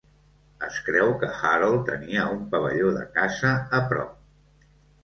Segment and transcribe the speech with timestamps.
[0.67, 4.21] Es creu que Harold tenia un pavelló de caça a prop.